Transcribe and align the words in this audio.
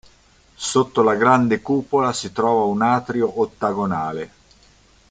Sotto 0.55 1.03
la 1.03 1.13
grande 1.13 1.61
cupola 1.61 2.11
si 2.11 2.31
trova 2.31 2.63
un 2.63 2.81
atrio 2.81 3.39
ottagonale. 3.39 4.31